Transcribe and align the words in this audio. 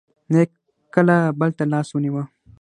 نه 0.31 0.37
یې 0.41 0.45
کله 0.93 1.15
بل 1.39 1.49
ته 1.57 1.63
لاس 1.73 1.87
ونېوه. 1.91 2.23